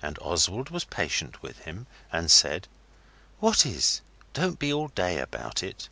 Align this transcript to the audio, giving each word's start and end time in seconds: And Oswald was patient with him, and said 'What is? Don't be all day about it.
And 0.00 0.16
Oswald 0.20 0.70
was 0.70 0.84
patient 0.84 1.42
with 1.42 1.64
him, 1.64 1.88
and 2.12 2.30
said 2.30 2.68
'What 3.40 3.66
is? 3.66 4.00
Don't 4.32 4.60
be 4.60 4.72
all 4.72 4.86
day 4.86 5.18
about 5.18 5.60
it. 5.60 5.88